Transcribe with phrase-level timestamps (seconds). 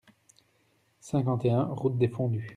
[0.99, 2.49] cinquante et un route des Fondus